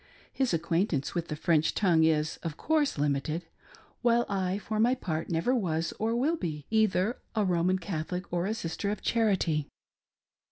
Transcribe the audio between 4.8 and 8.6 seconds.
part, never was, or will be, either a Roman Catholic or a